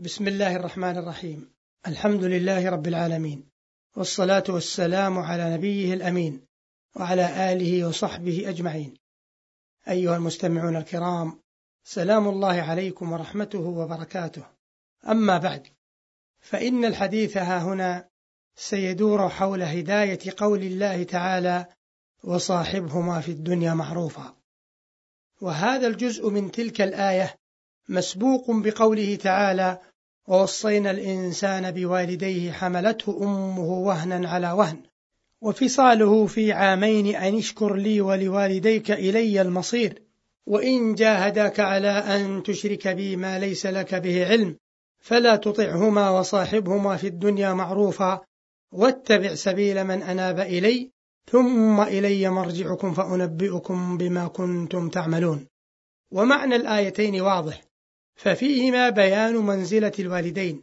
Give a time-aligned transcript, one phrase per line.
[0.00, 1.52] بسم الله الرحمن الرحيم.
[1.86, 3.50] الحمد لله رب العالمين.
[3.96, 6.46] والصلاة والسلام على نبيه الأمين
[6.96, 8.94] وعلى آله وصحبه أجمعين.
[9.88, 11.40] أيها المستمعون الكرام
[11.84, 14.46] سلام الله عليكم ورحمته وبركاته.
[15.08, 15.66] أما بعد
[16.40, 18.08] فإن الحديث ها هنا
[18.56, 21.66] سيدور حول هداية قول الله تعالى
[22.24, 24.36] وصاحبهما في الدنيا معروفا
[25.40, 27.40] وهذا الجزء من تلك الآية
[27.88, 29.78] مسبوق بقوله تعالى
[30.28, 34.82] ووصينا الإنسان بوالديه حملته أمه وهنا على وهن.
[35.40, 40.02] وفصاله في عامين أن اشكر لي ولوالديك إلي المصير.
[40.46, 44.56] وإن جاهداك على أن تشرك بي ما ليس لك به علم
[45.00, 48.20] فلا تطعهما وصاحبهما في الدنيا معروفا.
[48.72, 50.90] واتبع سبيل من أناب إلي
[51.30, 55.46] ثم إلي مرجعكم فأنبئكم بما كنتم تعملون.
[56.10, 57.69] ومعنى الآيتين واضح.
[58.20, 60.62] ففيهما بيان منزلة الوالدين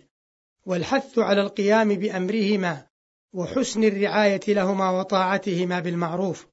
[0.65, 2.87] والحث على القيام بأمرهما
[3.34, 6.48] وحسن الرعاية لهما وطاعتهما بالمعروف.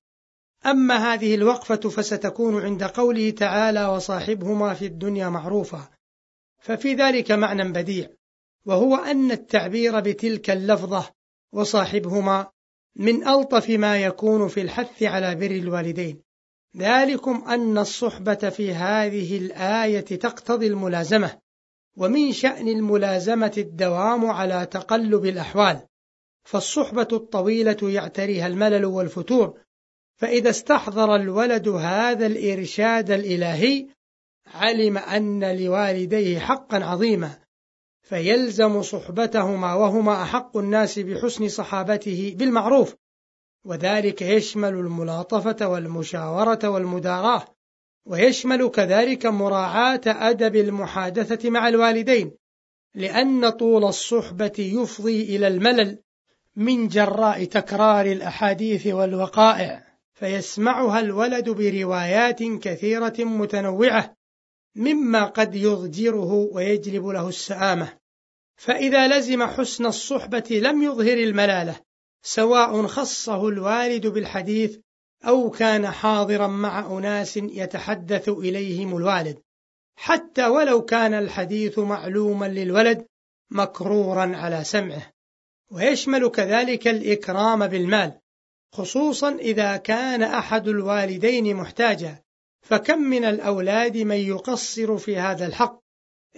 [0.66, 5.88] أما هذه الوقفة فستكون عند قوله تعالى وصاحبهما في الدنيا معروفا
[6.58, 8.10] ففي ذلك معنى بديع
[8.66, 11.10] وهو أن التعبير بتلك اللفظة
[11.52, 12.50] وصاحبهما
[12.96, 16.22] من ألطف ما يكون في الحث على بر الوالدين.
[16.76, 21.38] ذلكم أن الصحبة في هذه الآية تقتضي الملازمة
[21.96, 25.80] ومن شأن الملازمة الدوام على تقلب الأحوال
[26.44, 29.60] فالصحبة الطويلة يعتريها الملل والفتور
[30.16, 33.86] فإذا استحضر الولد هذا الإرشاد الإلهي
[34.46, 37.38] علم أن لوالديه حقا عظيما
[38.02, 42.94] فيلزم صحبتهما وهما أحق الناس بحسن صحابته بالمعروف
[43.64, 47.44] وذلك يشمل الملاطفة والمشاورة والمداراة
[48.06, 52.32] ويشمل كذلك مراعاة أدب المحادثة مع الوالدين
[52.94, 55.98] لأن طول الصحبة يفضي إلى الملل
[56.56, 64.16] من جراء تكرار الأحاديث والوقائع فيسمعها الولد بروايات كثيرة متنوعة
[64.76, 67.98] مما قد يضجره ويجلب له السآمة.
[68.56, 71.80] فإذا لزم حسن الصحبة لم يظهر الملالة
[72.26, 74.78] سواء خصه الوالد بالحديث
[75.24, 79.38] أو كان حاضرا مع أناس يتحدث إليهم الوالد
[79.96, 83.06] حتى ولو كان الحديث معلوما للولد
[83.50, 85.12] مكرورا على سمعه.
[85.70, 88.20] ويشمل كذلك الإكرام بالمال
[88.72, 92.22] خصوصا إذا كان أحد الوالدين محتاجا.
[92.62, 95.80] فكم من الأولاد من يقصر في هذا الحق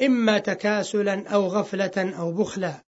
[0.03, 2.86] إما تكاسلا أو غفلة أو بخلا.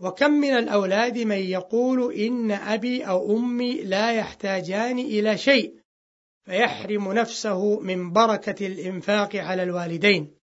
[0.00, 5.74] وكم من الأولاد من يقول إن أبي أو أمي لا يحتاجان إلى شيء
[6.44, 10.34] فيحرم نفسه من بركة الإنفاق على الوالدين.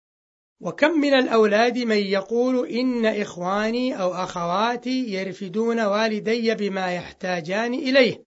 [0.62, 8.24] وكم من الأولاد من يقول إن إخواني أو أخواتي يرفدون والدي بما يحتاجان إليه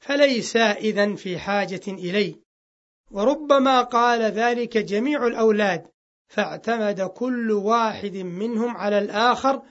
[0.00, 2.36] فليس إذا في حاجة إلي.
[3.10, 5.86] وربما قال ذلك جميع الأولاد
[6.28, 9.62] فاعتمد كل واحد منهم على الآخر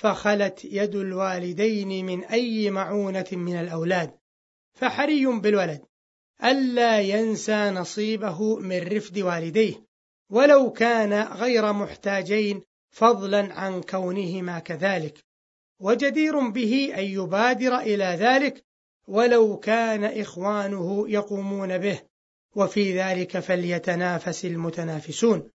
[0.00, 4.10] فخلت يد الوالدين من أي معونة من الأولاد
[4.72, 5.80] فحري بالولد
[6.44, 9.74] ألا ينسى نصيبه من رفد والديه
[10.30, 15.24] ولو كان غير محتاجين فضلا عن كونهما كذلك.
[15.80, 18.64] وجدير به أن يبادر إلى ذلك
[19.08, 22.00] ولو كان إخوانه يقومون به
[22.56, 25.50] وفي ذلك فليتنافس المتنافسون.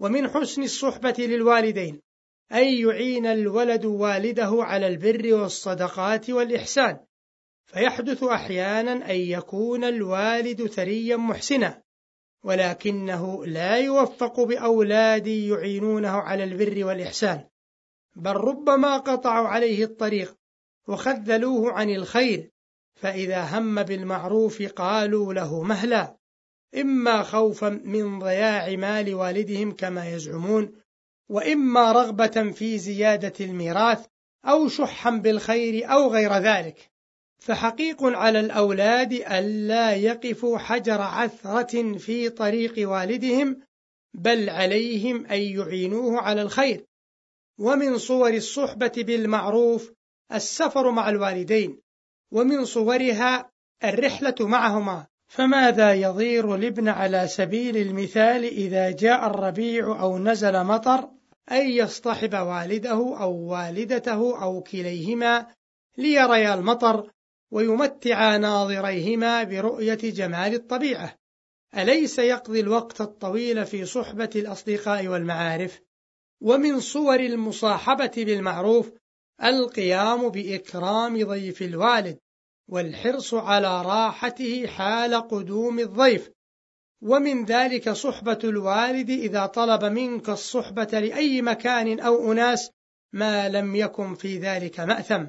[0.00, 2.03] ومن حسن الصحبة للوالدين
[2.52, 6.98] أن يعين الولد والده على البر والصدقات والإحسان.
[7.64, 11.82] فيحدث أحيانا أن يكون الوالد ثريا محسنا
[12.44, 17.44] ولكنه لا يوفق بأولاد يعينونه على البر والإحسان.
[18.16, 20.36] بل ربما قطعوا عليه الطريق
[20.88, 22.50] وخذلوه عن الخير
[22.94, 26.16] فإذا هم بالمعروف قالوا له مهلا.
[26.76, 30.72] إما خوفا من ضياع مال والدهم كما يزعمون
[31.28, 34.06] وإما رغبة في زيادة الميراث
[34.44, 36.90] أو شحا بالخير أو غير ذلك.
[37.38, 43.60] فحقيق على الأولاد ألا يقفوا حجر عثرة في طريق والدهم
[44.14, 46.84] بل عليهم أن يعينوه على الخير.
[47.58, 49.92] ومن صور الصحبة بالمعروف
[50.32, 51.80] السفر مع الوالدين
[52.32, 53.50] ومن صورها
[53.84, 55.06] الرحلة معهما.
[55.28, 61.08] فماذا يضير الابن على سبيل المثال إذا جاء الربيع أو نزل مطر؟
[61.52, 65.46] أن يصطحب والده أو والدته أو كليهما
[65.98, 67.10] ليريا المطر
[67.50, 71.18] ويمتع ناظريهما برؤية جمال الطبيعة.
[71.76, 75.80] أليس يقضي الوقت الطويل في صحبة الأصدقاء والمعارف؟
[76.40, 78.92] ومن صور المصاحبة بالمعروف
[79.42, 82.18] القيام بإكرام ضيف الوالد
[82.68, 86.30] والحرص على راحته حال قدوم الضيف
[87.02, 92.70] ومن ذلك صحبة الوالد إذا طلب منك الصحبة لأي مكان أو أناس
[93.12, 95.26] ما لم يكن في ذلك مأثم.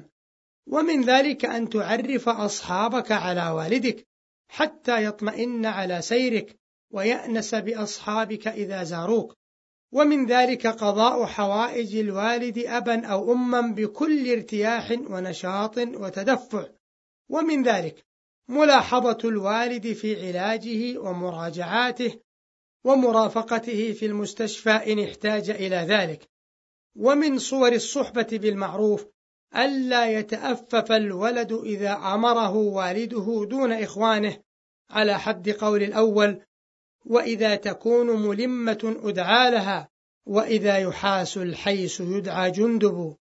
[0.66, 4.06] ومن ذلك أن تعرف أصحابك على والدك
[4.48, 6.56] حتى يطمئن على سيرك
[6.90, 9.36] ويأنس بأصحابك إذا زاروك.
[9.92, 16.66] ومن ذلك قضاء حوائج الوالد أبا أو أما بكل ارتياح ونشاط وتدفع.
[17.28, 18.05] ومن ذلك
[18.48, 22.20] ملاحظة الوالد في علاجه ومراجعاته
[22.84, 26.28] ومرافقته في المستشفى إن احتاج إلى ذلك.
[26.96, 29.06] ومن صور الصحبة بالمعروف
[29.56, 34.42] ألا يتأفف الولد إذا أمره والده دون إخوانه.
[34.90, 36.42] على حد قول الأول
[37.04, 39.88] وإذا تكون ملمة أدعى لها
[40.26, 43.16] وإذا يحاس الحيس يدعى جندب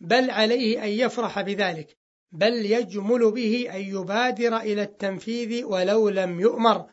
[0.00, 1.96] بل عليه أن يفرح بذلك.
[2.32, 6.86] بل يجمل به أن يبادر إلى التنفيذ ولو لم يؤمر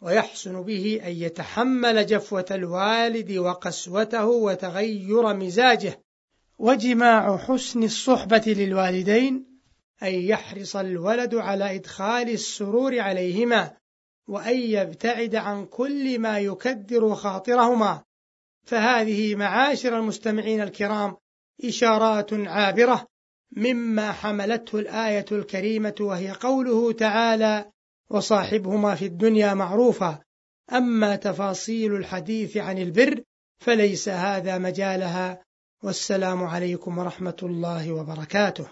[0.00, 6.02] ويحسن به أن يتحمل جفوة الوالد وقسوته وتغير مزاجه.
[6.58, 9.46] وجماع حسن الصحبة للوالدين
[10.02, 13.76] أن يحرص الولد على إدخال السرور عليهما
[14.28, 18.02] وأن يبتعد عن كل ما يكدر خاطرهما.
[18.64, 21.16] فهذه معاشر المستمعين الكرام
[21.64, 23.06] إشارات عابرة
[23.52, 27.70] مما حملته الآية الكريمة وهي قوله تعالى
[28.10, 30.18] وصاحبهما في الدنيا معروفا
[30.72, 33.22] أما تفاصيل الحديث عن البر
[33.58, 35.42] فليس هذا مجالها.
[35.82, 38.66] والسلام عليكم ورحمة الله وبركاته.